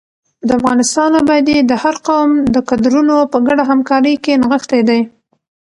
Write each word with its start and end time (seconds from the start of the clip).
د 0.47 0.49
افغانستان 0.59 1.11
ابادي 1.21 1.57
د 1.69 1.71
هر 1.83 1.95
قوم 2.07 2.29
د 2.53 2.57
کدرونو 2.69 3.15
په 3.31 3.37
ګډه 3.47 3.63
همکارۍ 3.71 4.15
کې 4.23 4.33
نغښتې 4.41 4.81
ده. 4.89 4.99